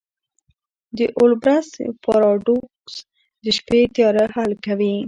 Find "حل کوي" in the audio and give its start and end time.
4.35-4.95